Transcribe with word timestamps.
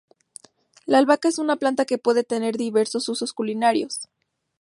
La 0.87 0.97
albahaca 0.97 1.29
es 1.29 1.37
una 1.37 1.57
planta 1.57 1.85
que 1.85 1.99
puede 1.99 2.23
tener 2.23 2.57
diversos 2.57 3.07
usos 3.07 3.33
culinarios 3.33 4.09